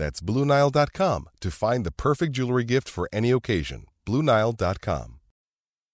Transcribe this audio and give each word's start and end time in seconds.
That's 0.00 0.22
BlueNile.com 0.22 1.28
to 1.40 1.50
find 1.50 1.84
the 1.84 1.92
perfect 1.92 2.32
jewelry 2.32 2.64
gift 2.64 2.88
for 2.88 3.06
any 3.12 3.32
occasion. 3.32 3.84
BlueNile.com. 4.06 5.19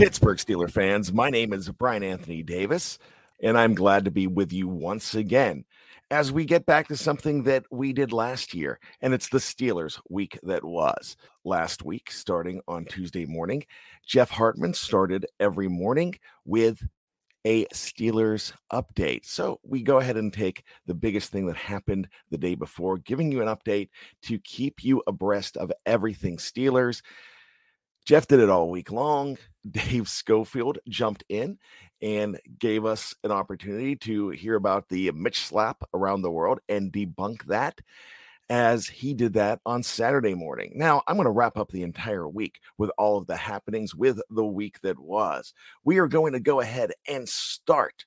Pittsburgh 0.00 0.38
Steeler 0.38 0.70
fans, 0.70 1.12
my 1.12 1.28
name 1.28 1.52
is 1.52 1.68
Bryan 1.68 2.02
Anthony 2.02 2.42
Davis, 2.42 2.98
and 3.42 3.58
I'm 3.58 3.74
glad 3.74 4.06
to 4.06 4.10
be 4.10 4.26
with 4.26 4.50
you 4.50 4.66
once 4.66 5.14
again 5.14 5.66
as 6.10 6.32
we 6.32 6.46
get 6.46 6.64
back 6.64 6.88
to 6.88 6.96
something 6.96 7.42
that 7.42 7.66
we 7.70 7.92
did 7.92 8.10
last 8.10 8.54
year, 8.54 8.80
and 9.02 9.12
it's 9.12 9.28
the 9.28 9.36
Steelers 9.36 10.00
week 10.08 10.40
that 10.42 10.64
was. 10.64 11.18
Last 11.44 11.84
week, 11.84 12.10
starting 12.10 12.62
on 12.66 12.86
Tuesday 12.86 13.26
morning, 13.26 13.62
Jeff 14.06 14.30
Hartman 14.30 14.72
started 14.72 15.26
every 15.38 15.68
morning 15.68 16.14
with 16.46 16.82
a 17.44 17.66
Steelers 17.66 18.54
update. 18.72 19.26
So 19.26 19.60
we 19.62 19.82
go 19.82 19.98
ahead 19.98 20.16
and 20.16 20.32
take 20.32 20.64
the 20.86 20.94
biggest 20.94 21.30
thing 21.30 21.46
that 21.48 21.56
happened 21.56 22.08
the 22.30 22.38
day 22.38 22.54
before, 22.54 22.96
giving 22.96 23.30
you 23.30 23.42
an 23.42 23.54
update 23.54 23.90
to 24.22 24.38
keep 24.38 24.82
you 24.82 25.02
abreast 25.06 25.58
of 25.58 25.70
everything 25.84 26.38
Steelers. 26.38 27.02
Jeff 28.06 28.26
did 28.26 28.40
it 28.40 28.50
all 28.50 28.70
week 28.70 28.90
long. 28.90 29.38
Dave 29.70 30.08
Schofield 30.08 30.78
jumped 30.88 31.24
in 31.28 31.58
and 32.02 32.40
gave 32.58 32.84
us 32.84 33.14
an 33.24 33.30
opportunity 33.30 33.94
to 33.94 34.30
hear 34.30 34.54
about 34.54 34.88
the 34.88 35.10
Mitch 35.12 35.40
slap 35.40 35.82
around 35.92 36.22
the 36.22 36.30
world 36.30 36.60
and 36.68 36.92
debunk 36.92 37.44
that 37.44 37.80
as 38.48 38.88
he 38.88 39.14
did 39.14 39.34
that 39.34 39.60
on 39.64 39.82
Saturday 39.82 40.34
morning. 40.34 40.72
Now, 40.74 41.02
I'm 41.06 41.16
going 41.16 41.26
to 41.26 41.30
wrap 41.30 41.56
up 41.56 41.70
the 41.70 41.84
entire 41.84 42.28
week 42.28 42.60
with 42.78 42.90
all 42.98 43.16
of 43.16 43.28
the 43.28 43.36
happenings 43.36 43.94
with 43.94 44.20
the 44.28 44.44
week 44.44 44.80
that 44.82 44.98
was. 44.98 45.54
We 45.84 45.98
are 45.98 46.08
going 46.08 46.32
to 46.32 46.40
go 46.40 46.60
ahead 46.60 46.92
and 47.06 47.28
start 47.28 48.06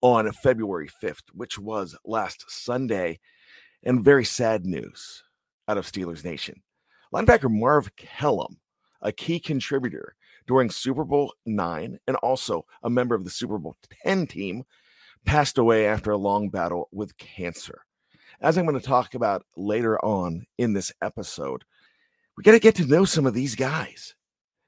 on 0.00 0.32
February 0.32 0.90
5th, 1.00 1.30
which 1.32 1.60
was 1.60 1.96
last 2.04 2.44
Sunday, 2.48 3.20
and 3.84 4.04
very 4.04 4.24
sad 4.24 4.66
news 4.66 5.22
out 5.68 5.78
of 5.78 5.86
Steelers 5.86 6.24
Nation. 6.24 6.60
Linebacker 7.14 7.50
Marv 7.50 7.94
Kellum 7.94 8.58
a 9.02 9.12
key 9.12 9.38
contributor 9.38 10.14
during 10.46 10.70
Super 10.70 11.04
Bowl 11.04 11.34
nine 11.46 11.98
and 12.06 12.16
also 12.18 12.64
a 12.82 12.90
member 12.90 13.14
of 13.14 13.24
the 13.24 13.30
Super 13.30 13.58
Bowl 13.58 13.76
10 14.04 14.26
team, 14.26 14.64
passed 15.24 15.58
away 15.58 15.86
after 15.86 16.10
a 16.10 16.16
long 16.16 16.48
battle 16.48 16.88
with 16.92 17.16
cancer. 17.16 17.84
As 18.40 18.58
I'm 18.58 18.66
going 18.66 18.78
to 18.78 18.84
talk 18.84 19.14
about 19.14 19.46
later 19.56 20.04
on 20.04 20.46
in 20.58 20.72
this 20.72 20.92
episode, 21.00 21.64
we 22.36 22.42
got 22.42 22.52
to 22.52 22.58
get 22.58 22.74
to 22.76 22.86
know 22.86 23.04
some 23.04 23.26
of 23.26 23.34
these 23.34 23.54
guys. 23.54 24.14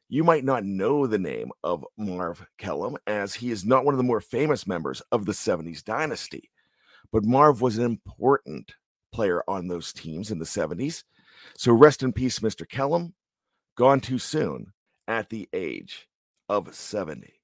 You 0.08 0.22
might 0.22 0.44
not 0.44 0.64
know 0.64 1.06
the 1.06 1.18
name 1.18 1.50
of 1.64 1.84
Marv 1.96 2.46
Kellum, 2.58 2.96
as 3.06 3.34
he 3.34 3.50
is 3.50 3.64
not 3.64 3.84
one 3.84 3.94
of 3.94 3.98
the 3.98 4.04
more 4.04 4.20
famous 4.20 4.66
members 4.66 5.00
of 5.10 5.24
the 5.24 5.32
70s 5.32 5.82
dynasty, 5.82 6.50
but 7.10 7.24
Marv 7.24 7.62
was 7.62 7.78
an 7.78 7.84
important 7.84 8.74
player 9.12 9.42
on 9.48 9.66
those 9.66 9.92
teams 9.92 10.30
in 10.30 10.38
the 10.38 10.44
70s. 10.44 11.02
So 11.56 11.72
rest 11.72 12.02
in 12.02 12.12
peace, 12.12 12.40
Mr. 12.40 12.68
Kellum 12.68 13.14
gone 13.76 14.00
too 14.00 14.18
soon 14.18 14.72
at 15.08 15.30
the 15.30 15.48
age 15.52 16.08
of 16.48 16.74
70. 16.74 17.34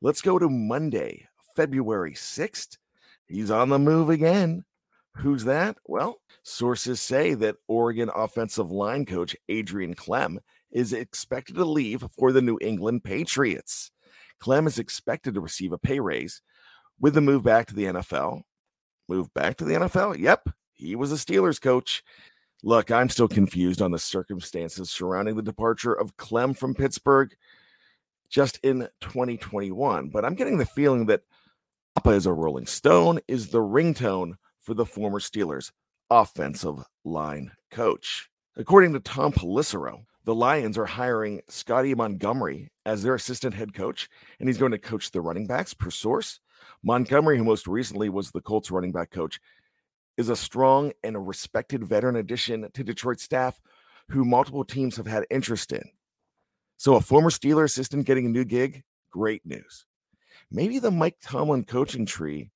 Let's 0.00 0.22
go 0.22 0.38
to 0.38 0.48
Monday, 0.48 1.28
February 1.56 2.12
6th. 2.12 2.76
He's 3.26 3.50
on 3.50 3.68
the 3.68 3.78
move 3.78 4.10
again. 4.10 4.64
Who's 5.16 5.44
that? 5.44 5.76
Well, 5.84 6.20
sources 6.44 7.00
say 7.00 7.34
that 7.34 7.56
Oregon 7.66 8.10
offensive 8.14 8.70
line 8.70 9.04
coach 9.04 9.36
Adrian 9.48 9.94
Klemm 9.94 10.38
is 10.70 10.92
expected 10.92 11.56
to 11.56 11.64
leave 11.64 12.04
for 12.16 12.30
the 12.30 12.42
New 12.42 12.58
England 12.60 13.02
Patriots. 13.02 13.90
Klemm 14.40 14.66
is 14.66 14.78
expected 14.78 15.34
to 15.34 15.40
receive 15.40 15.72
a 15.72 15.78
pay 15.78 15.98
raise 15.98 16.40
with 17.00 17.14
the 17.14 17.20
move 17.20 17.42
back 17.42 17.66
to 17.66 17.74
the 17.74 17.84
NFL. 17.84 18.42
Move 19.08 19.32
back 19.34 19.56
to 19.56 19.64
the 19.64 19.74
NFL? 19.74 20.18
Yep, 20.18 20.50
he 20.74 20.94
was 20.94 21.10
a 21.10 21.16
Steelers 21.16 21.60
coach. 21.60 22.04
Look, 22.64 22.90
I'm 22.90 23.08
still 23.08 23.28
confused 23.28 23.80
on 23.80 23.92
the 23.92 23.98
circumstances 23.98 24.90
surrounding 24.90 25.36
the 25.36 25.42
departure 25.42 25.92
of 25.92 26.16
Klemm 26.16 26.56
from 26.56 26.74
Pittsburgh 26.74 27.34
just 28.28 28.58
in 28.62 28.88
2021, 29.00 30.08
but 30.08 30.24
I'm 30.24 30.34
getting 30.34 30.58
the 30.58 30.66
feeling 30.66 31.06
that 31.06 31.22
Papa 31.94 32.10
is 32.10 32.26
a 32.26 32.32
Rolling 32.32 32.66
Stone 32.66 33.20
is 33.28 33.48
the 33.48 33.58
ringtone 33.58 34.34
for 34.60 34.74
the 34.74 34.84
former 34.84 35.20
Steelers 35.20 35.70
offensive 36.10 36.82
line 37.04 37.52
coach. 37.70 38.28
According 38.56 38.92
to 38.94 39.00
Tom 39.00 39.32
Pelissero, 39.32 40.04
the 40.24 40.34
Lions 40.34 40.76
are 40.76 40.84
hiring 40.84 41.40
Scotty 41.48 41.94
Montgomery 41.94 42.70
as 42.84 43.02
their 43.02 43.14
assistant 43.14 43.54
head 43.54 43.72
coach, 43.72 44.08
and 44.40 44.48
he's 44.48 44.58
going 44.58 44.72
to 44.72 44.78
coach 44.78 45.10
the 45.10 45.20
running 45.20 45.46
backs 45.46 45.74
per 45.74 45.90
source. 45.90 46.40
Montgomery, 46.82 47.38
who 47.38 47.44
most 47.44 47.66
recently 47.66 48.08
was 48.08 48.30
the 48.30 48.40
Colts 48.40 48.70
running 48.70 48.92
back 48.92 49.10
coach, 49.10 49.40
is 50.18 50.28
a 50.28 50.36
strong 50.36 50.92
and 51.02 51.16
a 51.16 51.20
respected 51.20 51.82
veteran 51.84 52.16
addition 52.16 52.68
to 52.74 52.84
Detroit 52.84 53.20
staff 53.20 53.58
who 54.10 54.24
multiple 54.24 54.64
teams 54.64 54.96
have 54.96 55.06
had 55.06 55.24
interest 55.30 55.72
in. 55.72 55.82
So, 56.76 56.96
a 56.96 57.00
former 57.00 57.30
Steeler 57.30 57.64
assistant 57.64 58.04
getting 58.04 58.26
a 58.26 58.30
new 58.30 58.44
gig, 58.44 58.82
great 59.10 59.46
news. 59.46 59.86
Maybe 60.50 60.78
the 60.78 60.90
Mike 60.90 61.16
Tomlin 61.22 61.64
coaching 61.64 62.04
tree 62.04 62.50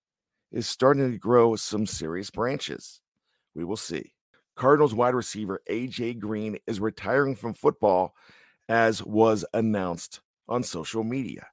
is 0.50 0.67
starting 0.67 1.11
to 1.11 1.19
grow 1.19 1.56
some 1.56 1.87
serious 1.87 2.31
branches. 2.31 3.00
We 3.55 3.64
will 3.64 3.76
see. 3.76 4.12
Cardinals 4.55 4.94
wide 4.94 5.14
receiver 5.14 5.62
AJ 5.70 6.19
Green 6.19 6.59
is 6.67 6.81
retiring 6.81 7.35
from 7.35 7.55
football 7.55 8.14
as 8.69 9.03
was 9.03 9.44
announced 9.55 10.20
on 10.49 10.62
social 10.62 11.05
media. 11.05 11.47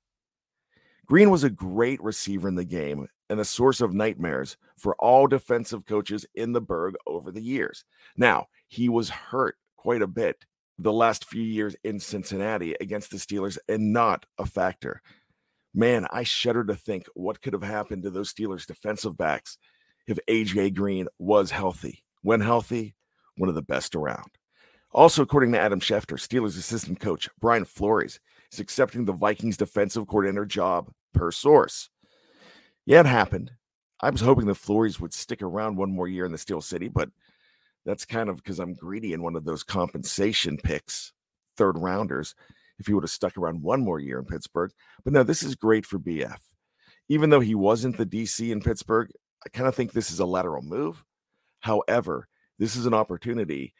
Green 1.05 1.29
was 1.29 1.43
a 1.43 1.49
great 1.49 2.01
receiver 2.03 2.47
in 2.47 2.55
the 2.55 2.65
game 2.65 3.07
and 3.29 3.39
a 3.39 3.45
source 3.45 3.81
of 3.81 3.93
nightmares 3.93 4.57
for 4.77 4.95
all 4.95 5.27
defensive 5.27 5.85
coaches 5.85 6.25
in 6.35 6.51
the 6.51 6.61
Burgh 6.61 6.95
over 7.05 7.31
the 7.31 7.41
years. 7.41 7.83
Now, 8.17 8.47
he 8.67 8.89
was 8.89 9.09
hurt 9.09 9.55
quite 9.77 10.01
a 10.01 10.07
bit 10.07 10.45
the 10.77 10.93
last 10.93 11.25
few 11.25 11.43
years 11.43 11.75
in 11.83 11.99
Cincinnati 11.99 12.75
against 12.79 13.11
the 13.11 13.17
Steelers 13.17 13.57
and 13.67 13.91
not 13.93 14.25
a 14.37 14.45
factor. 14.45 15.01
Man, 15.73 16.07
I 16.11 16.23
shudder 16.23 16.63
to 16.65 16.75
think 16.75 17.05
what 17.13 17.41
could 17.41 17.53
have 17.53 17.61
happened 17.63 18.03
to 18.03 18.09
those 18.09 18.33
Steelers 18.33 18.65
defensive 18.65 19.17
backs 19.17 19.57
if 20.07 20.17
AJ 20.27 20.73
Green 20.75 21.07
was 21.19 21.51
healthy. 21.51 22.03
When 22.21 22.41
healthy, 22.41 22.95
one 23.37 23.49
of 23.49 23.55
the 23.55 23.61
best 23.61 23.95
around. 23.95 24.31
Also, 24.91 25.21
according 25.21 25.51
to 25.51 25.59
Adam 25.59 25.79
Schefter, 25.79 26.17
Steelers 26.17 26.57
assistant 26.57 26.99
coach 26.99 27.29
Brian 27.39 27.65
Flores 27.65 28.19
is 28.51 28.59
accepting 28.59 29.05
the 29.05 29.13
Vikings 29.13 29.57
defensive 29.57 30.07
coordinator 30.07 30.45
job 30.45 30.91
per 31.13 31.31
source. 31.31 31.89
Yeah, 32.89 33.01
it 33.01 33.05
happened. 33.05 33.51
I 34.01 34.09
was 34.09 34.21
hoping 34.21 34.47
the 34.47 34.55
Flores 34.55 34.99
would 34.99 35.13
stick 35.13 35.43
around 35.43 35.77
one 35.77 35.91
more 35.91 36.07
year 36.07 36.25
in 36.25 36.31
the 36.31 36.39
Steel 36.39 36.59
City, 36.59 36.87
but 36.87 37.11
that's 37.85 38.03
kind 38.03 38.29
of 38.29 38.37
because 38.37 38.57
I'm 38.57 38.73
greedy 38.73 39.13
in 39.13 39.21
one 39.21 39.35
of 39.35 39.45
those 39.45 39.61
compensation 39.61 40.57
picks, 40.57 41.13
third 41.55 41.77
rounders, 41.77 42.33
if 42.79 42.87
he 42.87 42.93
would 42.95 43.03
have 43.03 43.11
stuck 43.11 43.37
around 43.37 43.61
one 43.61 43.81
more 43.81 43.99
year 43.99 44.17
in 44.17 44.25
Pittsburgh. 44.25 44.71
But 45.03 45.13
no, 45.13 45.21
this 45.21 45.43
is 45.43 45.53
great 45.53 45.85
for 45.85 45.99
BF. 45.99 46.39
Even 47.09 47.29
though 47.29 47.41
he 47.41 47.53
wasn't 47.53 47.95
the 47.95 48.07
DC 48.07 48.49
in 48.49 48.59
Pittsburgh, 48.59 49.11
I 49.45 49.49
kind 49.49 49.67
of 49.67 49.75
think 49.75 49.91
this 49.91 50.09
is 50.09 50.19
a 50.19 50.25
lateral 50.25 50.63
move. 50.63 51.03
However, 51.59 52.27
this 52.57 52.75
is 52.75 52.87
an 52.87 52.95
opportunity 52.95 53.71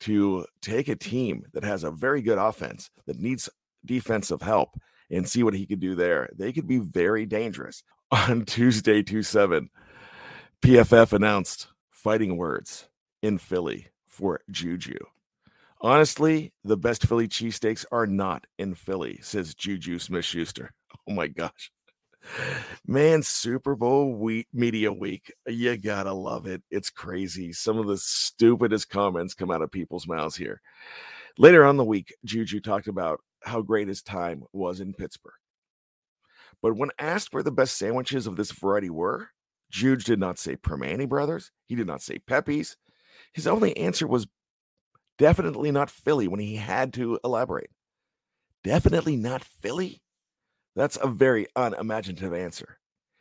to 0.00 0.46
take 0.62 0.88
a 0.88 0.96
team 0.96 1.44
that 1.52 1.64
has 1.64 1.84
a 1.84 1.90
very 1.90 2.22
good 2.22 2.38
offense 2.38 2.88
that 3.04 3.20
needs 3.20 3.46
defensive 3.84 4.40
help 4.40 4.70
and 5.10 5.28
see 5.28 5.42
what 5.42 5.52
he 5.52 5.66
could 5.66 5.80
do 5.80 5.94
there. 5.94 6.30
They 6.34 6.50
could 6.50 6.66
be 6.66 6.78
very 6.78 7.26
dangerous. 7.26 7.82
On 8.14 8.44
Tuesday, 8.44 9.02
2 9.02 9.24
7, 9.24 9.68
PFF 10.62 11.12
announced 11.14 11.66
fighting 11.90 12.36
words 12.36 12.88
in 13.22 13.38
Philly 13.38 13.88
for 14.06 14.40
Juju. 14.52 14.98
Honestly, 15.80 16.52
the 16.62 16.76
best 16.76 17.08
Philly 17.08 17.26
cheesesteaks 17.26 17.84
are 17.90 18.06
not 18.06 18.46
in 18.56 18.76
Philly, 18.76 19.18
says 19.20 19.56
Juju 19.56 19.98
Smith 19.98 20.24
Schuster. 20.24 20.72
Oh 21.08 21.12
my 21.12 21.26
gosh. 21.26 21.72
Man, 22.86 23.22
Super 23.24 23.74
Bowl 23.74 24.14
week, 24.14 24.46
media 24.52 24.92
week, 24.92 25.32
you 25.48 25.76
gotta 25.76 26.12
love 26.12 26.46
it. 26.46 26.62
It's 26.70 26.90
crazy. 26.90 27.52
Some 27.52 27.78
of 27.78 27.88
the 27.88 27.98
stupidest 27.98 28.90
comments 28.90 29.34
come 29.34 29.50
out 29.50 29.60
of 29.60 29.72
people's 29.72 30.06
mouths 30.06 30.36
here. 30.36 30.62
Later 31.36 31.64
on 31.64 31.76
the 31.76 31.84
week, 31.84 32.14
Juju 32.24 32.60
talked 32.60 32.86
about 32.86 33.20
how 33.42 33.60
great 33.60 33.88
his 33.88 34.02
time 34.02 34.44
was 34.52 34.78
in 34.78 34.94
Pittsburgh. 34.94 35.34
But 36.62 36.76
when 36.76 36.90
asked 36.98 37.32
where 37.32 37.42
the 37.42 37.52
best 37.52 37.76
sandwiches 37.76 38.26
of 38.26 38.36
this 38.36 38.52
variety 38.52 38.90
were, 38.90 39.30
Juju 39.70 40.04
did 40.04 40.20
not 40.20 40.38
say 40.38 40.56
Primanti 40.56 41.08
Brothers. 41.08 41.50
He 41.66 41.74
did 41.74 41.86
not 41.86 42.02
say 42.02 42.18
Pepe's. 42.18 42.76
His 43.32 43.46
only 43.46 43.76
answer 43.76 44.06
was 44.06 44.26
definitely 45.18 45.70
not 45.70 45.90
Philly 45.90 46.28
when 46.28 46.40
he 46.40 46.56
had 46.56 46.92
to 46.94 47.18
elaborate. 47.24 47.70
Definitely 48.62 49.16
not 49.16 49.44
Philly? 49.44 50.00
That's 50.76 50.98
a 51.00 51.06
very 51.06 51.46
unimaginative 51.54 52.32
answer. 52.32 52.78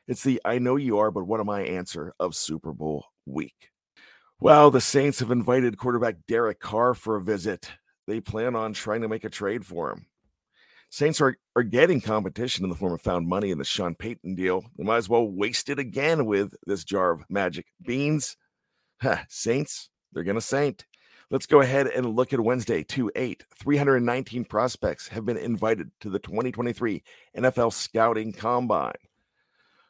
It's 0.07 0.23
the 0.23 0.41
I 0.43 0.59
know 0.59 0.75
you 0.75 0.97
are, 0.97 1.11
but 1.11 1.27
what 1.27 1.39
am 1.39 1.49
I 1.49 1.61
answer 1.61 2.13
of 2.19 2.35
Super 2.35 2.73
Bowl 2.73 3.05
week. 3.25 3.69
Well, 4.39 4.71
the 4.71 4.81
Saints 4.81 5.19
have 5.19 5.31
invited 5.31 5.77
quarterback 5.77 6.15
Derek 6.27 6.59
Carr 6.59 6.93
for 6.93 7.15
a 7.15 7.21
visit. 7.21 7.69
They 8.07 8.19
plan 8.19 8.55
on 8.55 8.73
trying 8.73 9.01
to 9.01 9.07
make 9.07 9.23
a 9.23 9.29
trade 9.29 9.65
for 9.65 9.91
him. 9.91 10.07
Saints 10.93 11.19
are, 11.21 11.35
are 11.55 11.63
getting 11.63 12.01
competition 12.01 12.63
in 12.63 12.69
the 12.69 12.75
form 12.75 12.93
of 12.93 13.01
found 13.01 13.27
money 13.27 13.49
in 13.49 13.57
the 13.57 13.63
Sean 13.63 13.95
Payton 13.95 14.35
deal. 14.35 14.63
They 14.77 14.83
might 14.83 14.97
as 14.97 15.09
well 15.09 15.27
waste 15.27 15.69
it 15.69 15.79
again 15.79 16.27
with 16.27 16.53
this 16.67 16.83
jar 16.83 17.09
of 17.09 17.27
magic 17.31 17.65
beans. 17.81 18.37
Saints, 19.27 19.89
they're 20.11 20.23
going 20.23 20.35
to 20.35 20.41
saint. 20.41 20.85
Let's 21.31 21.47
go 21.47 21.61
ahead 21.61 21.87
and 21.87 22.15
look 22.15 22.31
at 22.31 22.39
Wednesday, 22.39 22.83
2 22.83 23.09
8. 23.15 23.43
319 23.57 24.45
prospects 24.45 25.07
have 25.07 25.25
been 25.25 25.35
invited 25.37 25.89
to 26.01 26.11
the 26.11 26.19
2023 26.19 27.01
NFL 27.35 27.73
Scouting 27.73 28.31
Combine. 28.31 28.93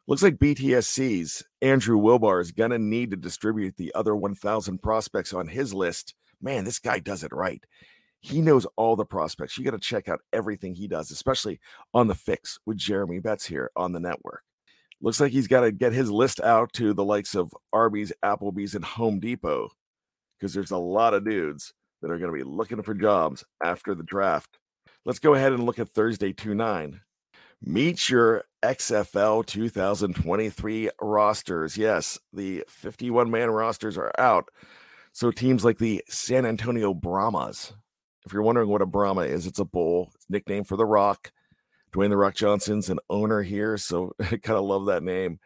Looks 0.07 0.23
like 0.23 0.37
BTSC's 0.37 1.43
Andrew 1.61 1.97
Wilbar 1.97 2.39
is 2.39 2.53
going 2.53 2.71
to 2.71 2.79
need 2.79 3.11
to 3.11 3.17
distribute 3.17 3.75
the 3.75 3.93
other 3.93 4.15
1,000 4.15 4.81
prospects 4.81 5.33
on 5.33 5.49
his 5.49 5.73
list. 5.73 6.13
Man, 6.41 6.63
this 6.63 6.79
guy 6.79 6.99
does 6.99 7.25
it 7.25 7.33
right. 7.33 7.61
He 8.23 8.41
knows 8.41 8.65
all 8.77 8.95
the 8.95 9.05
prospects. 9.05 9.57
You 9.57 9.65
got 9.65 9.71
to 9.71 9.79
check 9.79 10.07
out 10.07 10.21
everything 10.31 10.73
he 10.73 10.87
does, 10.87 11.11
especially 11.11 11.59
on 11.93 12.07
the 12.07 12.15
fix 12.15 12.57
with 12.65 12.77
Jeremy 12.77 13.19
Betz 13.19 13.45
here 13.45 13.69
on 13.75 13.91
the 13.91 13.99
network. 13.99 14.43
Looks 15.01 15.19
like 15.19 15.33
he's 15.33 15.47
got 15.47 15.61
to 15.61 15.73
get 15.73 15.91
his 15.91 16.09
list 16.09 16.39
out 16.39 16.71
to 16.73 16.93
the 16.93 17.03
likes 17.03 17.35
of 17.35 17.53
Arby's, 17.73 18.13
Applebee's, 18.23 18.75
and 18.75 18.85
Home 18.85 19.19
Depot 19.19 19.69
because 20.39 20.53
there's 20.53 20.71
a 20.71 20.77
lot 20.77 21.13
of 21.13 21.25
dudes 21.25 21.73
that 22.01 22.11
are 22.11 22.17
going 22.17 22.31
to 22.31 22.37
be 22.37 22.49
looking 22.49 22.81
for 22.81 22.93
jobs 22.93 23.43
after 23.61 23.93
the 23.93 24.03
draft. 24.03 24.57
Let's 25.05 25.19
go 25.19 25.33
ahead 25.33 25.51
and 25.51 25.65
look 25.65 25.79
at 25.79 25.89
Thursday 25.89 26.31
2 26.31 26.55
9. 26.55 27.01
Meet 27.61 28.09
your 28.09 28.45
XFL 28.63 29.45
2023 29.45 30.89
rosters. 31.01 31.77
Yes, 31.77 32.17
the 32.31 32.63
51 32.69 33.29
man 33.29 33.51
rosters 33.51 33.97
are 33.97 34.13
out. 34.17 34.47
So 35.13 35.29
teams 35.29 35.63
like 35.63 35.77
the 35.77 36.03
San 36.09 36.45
Antonio 36.45 36.93
Brahmas, 36.93 37.73
if 38.25 38.33
you're 38.33 38.43
wondering 38.43 38.69
what 38.69 38.81
a 38.81 38.85
Brahma 38.85 39.21
is, 39.21 39.47
it's 39.47 39.59
a 39.59 39.65
bull. 39.65 40.11
It's 40.15 40.25
nickname 40.29 40.63
for 40.63 40.77
The 40.77 40.85
Rock. 40.85 41.31
Dwayne 41.93 42.09
The 42.09 42.17
Rock 42.17 42.35
Johnson's 42.35 42.89
an 42.89 42.99
owner 43.09 43.41
here, 43.41 43.77
so 43.77 44.13
I 44.19 44.37
kind 44.37 44.57
of 44.57 44.65
love 44.65 44.85
that 44.87 45.03
name. 45.03 45.39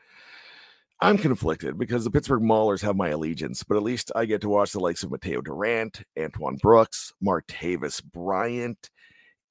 I'm 1.00 1.18
conflicted 1.20 1.78
because 1.78 2.04
the 2.04 2.12
Pittsburgh 2.12 2.42
Maulers 2.42 2.82
have 2.82 2.96
my 2.96 3.10
allegiance, 3.10 3.64
but 3.64 3.78
at 3.78 3.84
least 3.84 4.12
I 4.16 4.26
get 4.26 4.42
to 4.42 4.50
watch 4.50 4.72
the 4.72 4.80
likes 4.80 5.04
of 5.04 5.12
Mataeo 5.12 5.44
Durant, 5.44 6.02
Antoine 6.20 6.56
Brooks, 6.56 7.14
Martavis 7.24 8.04
Bryant, 8.04 8.90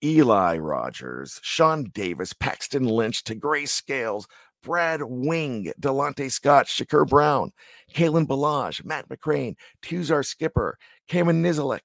Eli 0.02 0.58
Rogers, 0.58 1.38
Sean 1.42 1.84
Davis, 1.94 2.32
Paxton 2.32 2.86
Lynch, 2.86 3.22
Tegray 3.22 3.68
Scales, 3.68 4.26
Brad 4.64 5.02
Wing, 5.04 5.72
Delonte 5.80 6.30
Scott, 6.32 6.66
Shakur 6.66 7.08
Brown, 7.08 7.52
Kalen 7.94 8.26
Ballage, 8.26 8.84
Matt 8.84 9.08
McCrane, 9.08 9.54
Tuzar 9.82 10.26
Skipper, 10.26 10.76
Kamen 11.08 11.42
Nizialek, 11.42 11.80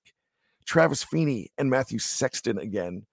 Travis 0.72 1.04
Feeney, 1.04 1.52
and 1.58 1.70
Matthew 1.70 2.00
Sexton 2.00 2.58
again 2.58 3.06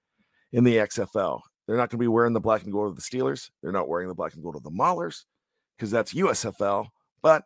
in 0.53 0.63
the 0.63 0.77
XFL. 0.77 1.41
They're 1.67 1.77
not 1.77 1.91
going 1.91 1.99
to 1.99 2.05
be 2.05 2.07
wearing 2.07 2.33
the 2.33 2.39
black 2.39 2.63
and 2.63 2.73
gold 2.73 2.89
of 2.89 2.95
the 2.95 3.03
Steelers. 3.03 3.51
They're 3.61 3.73
not 3.73 3.89
wearing 3.89 4.07
the 4.07 4.15
black 4.15 4.35
and 4.35 4.45
gold 4.45 4.55
of 4.55 4.63
the 4.63 4.71
Maulers 4.71 5.25
because 5.77 5.91
that's 5.91 6.15
USFL. 6.15 6.87
But 7.21 7.43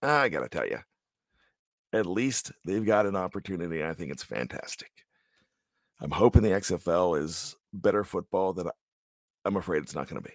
I 0.00 0.30
got 0.30 0.40
to 0.40 0.48
tell 0.48 0.66
you, 0.66 0.78
at 1.92 2.06
least 2.06 2.50
they've 2.64 2.86
got 2.86 3.04
an 3.04 3.14
opportunity. 3.14 3.84
I 3.84 3.92
think 3.92 4.10
it's 4.10 4.22
fantastic. 4.22 4.90
I'm 6.00 6.12
hoping 6.12 6.40
the 6.40 6.48
XFL 6.48 7.22
is 7.22 7.56
better 7.74 8.04
football 8.04 8.54
than 8.54 8.70
I'm 9.44 9.56
afraid 9.56 9.82
it's 9.82 9.94
not 9.94 10.08
going 10.08 10.22
to 10.22 10.26
be. 10.26 10.34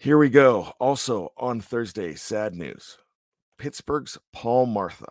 Here 0.00 0.16
we 0.16 0.30
go. 0.30 0.74
Also 0.78 1.32
on 1.36 1.60
Thursday, 1.60 2.14
sad 2.14 2.54
news. 2.54 2.98
Pittsburgh's 3.58 4.16
Paul 4.32 4.66
Martha. 4.66 5.10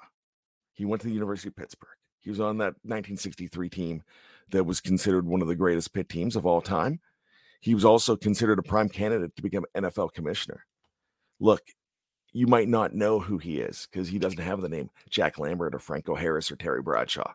He 0.71 0.85
went 0.85 1.01
to 1.01 1.09
the 1.09 1.13
University 1.13 1.49
of 1.49 1.57
Pittsburgh. 1.57 1.89
He 2.21 2.29
was 2.29 2.39
on 2.39 2.57
that 2.59 2.75
1963 2.83 3.67
team 3.67 4.03
that 4.51 4.63
was 4.63 4.79
considered 4.79 5.27
one 5.27 5.41
of 5.41 5.49
the 5.49 5.57
greatest 5.57 5.93
Pitt 5.93 6.07
teams 6.07 6.37
of 6.37 6.45
all 6.45 6.61
time. 6.61 7.01
He 7.59 7.75
was 7.75 7.83
also 7.83 8.15
considered 8.15 8.59
a 8.59 8.63
prime 8.63 8.87
candidate 8.87 9.35
to 9.35 9.41
become 9.41 9.65
NFL 9.75 10.13
commissioner. 10.13 10.65
Look, 11.41 11.63
you 12.31 12.47
might 12.47 12.69
not 12.69 12.95
know 12.95 13.19
who 13.19 13.39
he 13.39 13.59
is 13.59 13.89
because 13.91 14.07
he 14.07 14.19
doesn't 14.19 14.39
have 14.39 14.61
the 14.61 14.69
name 14.69 14.89
Jack 15.09 15.37
Lambert 15.37 15.75
or 15.75 15.79
Franco 15.79 16.15
Harris 16.15 16.49
or 16.49 16.55
Terry 16.55 16.81
Bradshaw. 16.81 17.33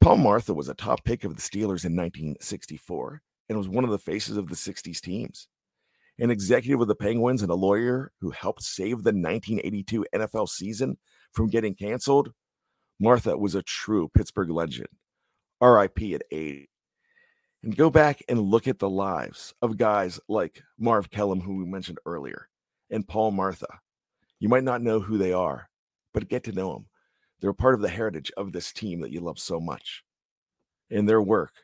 Paul 0.00 0.16
Martha 0.16 0.52
was 0.52 0.68
a 0.68 0.74
top 0.74 1.04
pick 1.04 1.22
of 1.22 1.36
the 1.36 1.42
Steelers 1.42 1.84
in 1.84 1.94
1964 1.94 3.22
and 3.48 3.56
was 3.56 3.68
one 3.68 3.84
of 3.84 3.90
the 3.90 3.98
faces 3.98 4.36
of 4.36 4.48
the 4.48 4.56
60s 4.56 5.00
teams. 5.00 5.46
An 6.22 6.30
executive 6.30 6.78
with 6.78 6.86
the 6.86 6.94
Penguins 6.94 7.42
and 7.42 7.50
a 7.50 7.56
lawyer 7.56 8.12
who 8.20 8.30
helped 8.30 8.62
save 8.62 9.02
the 9.02 9.10
1982 9.10 10.06
NFL 10.14 10.48
season 10.48 10.96
from 11.32 11.48
getting 11.48 11.74
canceled, 11.74 12.30
Martha 13.00 13.36
was 13.36 13.56
a 13.56 13.62
true 13.64 14.08
Pittsburgh 14.14 14.50
legend. 14.50 14.86
RIP 15.60 16.00
at 16.14 16.22
80. 16.30 16.70
And 17.64 17.76
go 17.76 17.90
back 17.90 18.22
and 18.28 18.38
look 18.38 18.68
at 18.68 18.78
the 18.78 18.88
lives 18.88 19.52
of 19.62 19.76
guys 19.76 20.20
like 20.28 20.62
Marv 20.78 21.10
Kellum, 21.10 21.40
who 21.40 21.56
we 21.56 21.64
mentioned 21.64 21.98
earlier, 22.06 22.48
and 22.88 23.08
Paul 23.08 23.32
Martha. 23.32 23.80
You 24.38 24.48
might 24.48 24.62
not 24.62 24.80
know 24.80 25.00
who 25.00 25.18
they 25.18 25.32
are, 25.32 25.68
but 26.14 26.28
get 26.28 26.44
to 26.44 26.52
know 26.52 26.72
them. 26.72 26.86
They're 27.40 27.52
part 27.52 27.74
of 27.74 27.80
the 27.80 27.88
heritage 27.88 28.30
of 28.36 28.52
this 28.52 28.72
team 28.72 29.00
that 29.00 29.10
you 29.10 29.22
love 29.22 29.40
so 29.40 29.58
much. 29.58 30.04
And 30.88 31.08
their 31.08 31.20
work 31.20 31.54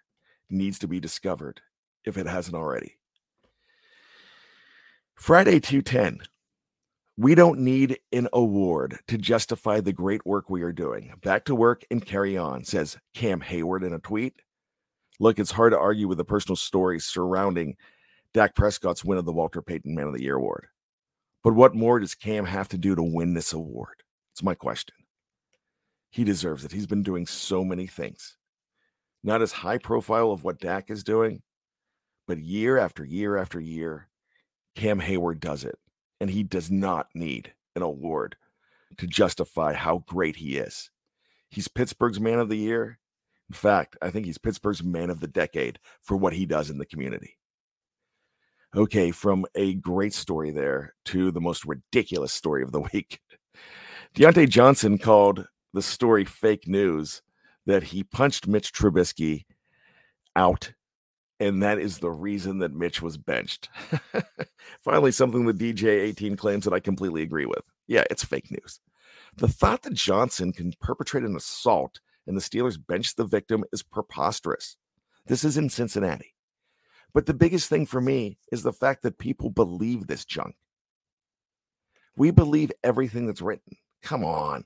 needs 0.50 0.80
to 0.80 0.88
be 0.88 0.98
discovered 0.98 1.60
if 2.04 2.18
it 2.18 2.26
hasn't 2.26 2.56
already. 2.56 2.97
Friday 5.18 5.58
210. 5.58 6.20
We 7.16 7.34
don't 7.34 7.58
need 7.58 7.98
an 8.12 8.28
award 8.32 9.00
to 9.08 9.18
justify 9.18 9.80
the 9.80 9.92
great 9.92 10.24
work 10.24 10.48
we 10.48 10.62
are 10.62 10.72
doing. 10.72 11.12
Back 11.22 11.44
to 11.46 11.56
work 11.56 11.84
and 11.90 12.06
carry 12.06 12.38
on, 12.38 12.62
says 12.62 12.96
Cam 13.14 13.40
Heyward 13.40 13.84
in 13.84 13.92
a 13.92 13.98
tweet. 13.98 14.34
Look, 15.18 15.40
it's 15.40 15.50
hard 15.50 15.72
to 15.72 15.78
argue 15.78 16.06
with 16.06 16.18
the 16.18 16.24
personal 16.24 16.54
stories 16.54 17.04
surrounding 17.04 17.76
Dak 18.32 18.54
Prescott's 18.54 19.04
win 19.04 19.18
of 19.18 19.24
the 19.24 19.32
Walter 19.32 19.60
Payton 19.60 19.92
Man 19.92 20.06
of 20.06 20.14
the 20.14 20.22
Year 20.22 20.36
award. 20.36 20.68
But 21.42 21.54
what 21.54 21.74
more 21.74 21.98
does 21.98 22.14
Cam 22.14 22.46
have 22.46 22.68
to 22.68 22.78
do 22.78 22.94
to 22.94 23.02
win 23.02 23.34
this 23.34 23.52
award? 23.52 24.04
It's 24.32 24.42
my 24.44 24.54
question. 24.54 24.94
He 26.10 26.22
deserves 26.22 26.64
it. 26.64 26.72
He's 26.72 26.86
been 26.86 27.02
doing 27.02 27.26
so 27.26 27.64
many 27.64 27.88
things. 27.88 28.38
Not 29.24 29.42
as 29.42 29.50
high 29.50 29.78
profile 29.78 30.30
of 30.30 30.44
what 30.44 30.60
Dak 30.60 30.90
is 30.90 31.02
doing, 31.02 31.42
but 32.28 32.38
year 32.38 32.78
after 32.78 33.04
year 33.04 33.36
after 33.36 33.58
year, 33.58 34.07
Cam 34.78 35.00
Heyward 35.00 35.40
does 35.40 35.64
it. 35.64 35.76
And 36.20 36.30
he 36.30 36.44
does 36.44 36.70
not 36.70 37.08
need 37.14 37.52
an 37.74 37.82
award 37.82 38.36
to 38.96 39.06
justify 39.06 39.72
how 39.72 40.04
great 40.06 40.36
he 40.36 40.56
is. 40.56 40.90
He's 41.50 41.68
Pittsburgh's 41.68 42.20
man 42.20 42.38
of 42.38 42.48
the 42.48 42.56
year. 42.56 42.98
In 43.50 43.54
fact, 43.54 43.96
I 44.00 44.10
think 44.10 44.26
he's 44.26 44.38
Pittsburgh's 44.38 44.82
man 44.82 45.10
of 45.10 45.20
the 45.20 45.26
decade 45.28 45.78
for 46.02 46.16
what 46.16 46.32
he 46.32 46.46
does 46.46 46.70
in 46.70 46.78
the 46.78 46.86
community. 46.86 47.36
Okay, 48.76 49.10
from 49.10 49.46
a 49.54 49.74
great 49.74 50.14
story 50.14 50.50
there 50.52 50.94
to 51.06 51.30
the 51.32 51.40
most 51.40 51.64
ridiculous 51.64 52.32
story 52.32 52.62
of 52.62 52.70
the 52.70 52.80
week. 52.92 53.20
Diontae 54.14 54.48
Johnson 54.48 54.98
called 54.98 55.46
the 55.72 55.82
story 55.82 56.24
fake 56.24 56.68
news 56.68 57.22
that 57.66 57.82
he 57.82 58.04
punched 58.04 58.46
Mitch 58.46 58.72
Trubisky 58.72 59.44
out. 60.36 60.72
And 61.40 61.62
that 61.62 61.78
is 61.78 61.98
the 61.98 62.10
reason 62.10 62.58
that 62.58 62.74
Mitch 62.74 63.00
was 63.00 63.16
benched. 63.16 63.68
Finally, 64.80 65.12
something 65.12 65.46
the 65.46 65.52
DJ 65.52 66.00
18 66.00 66.36
claims 66.36 66.64
that 66.64 66.74
I 66.74 66.80
completely 66.80 67.22
agree 67.22 67.46
with. 67.46 67.64
Yeah, 67.86 68.04
it's 68.10 68.24
fake 68.24 68.50
news. 68.50 68.80
The 69.36 69.48
thought 69.48 69.82
that 69.82 69.94
Johnson 69.94 70.52
can 70.52 70.72
perpetrate 70.80 71.24
an 71.24 71.36
assault 71.36 72.00
and 72.26 72.36
the 72.36 72.40
Steelers 72.40 72.78
bench 72.84 73.14
the 73.14 73.24
victim 73.24 73.64
is 73.72 73.82
preposterous. 73.82 74.76
This 75.26 75.44
is 75.44 75.56
in 75.56 75.70
Cincinnati. 75.70 76.34
But 77.14 77.26
the 77.26 77.34
biggest 77.34 77.68
thing 77.68 77.86
for 77.86 78.00
me 78.00 78.38
is 78.52 78.62
the 78.62 78.72
fact 78.72 79.02
that 79.02 79.18
people 79.18 79.50
believe 79.50 80.06
this 80.06 80.24
junk. 80.24 80.56
We 82.16 82.30
believe 82.30 82.72
everything 82.82 83.26
that's 83.26 83.40
written. 83.40 83.76
Come 84.02 84.24
on. 84.24 84.64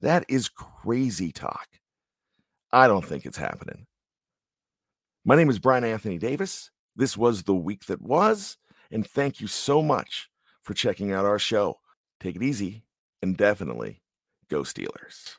That 0.00 0.24
is 0.28 0.48
crazy 0.48 1.32
talk. 1.32 1.68
I 2.72 2.86
don't 2.86 3.04
think 3.04 3.26
it's 3.26 3.36
happening. 3.36 3.86
My 5.24 5.36
name 5.36 5.48
is 5.48 5.60
Bryan 5.60 5.84
Anthony 5.84 6.18
Davis. 6.18 6.72
This 6.96 7.16
was 7.16 7.44
The 7.44 7.54
Week 7.54 7.86
That 7.86 8.02
Was, 8.02 8.56
and 8.90 9.06
thank 9.06 9.40
you 9.40 9.46
so 9.46 9.80
much 9.80 10.28
for 10.60 10.74
checking 10.74 11.12
out 11.12 11.24
our 11.24 11.38
show. 11.38 11.78
Take 12.18 12.34
it 12.34 12.42
easy 12.42 12.82
and 13.22 13.36
definitely 13.36 14.02
go 14.50 14.62
Steelers. 14.62 15.36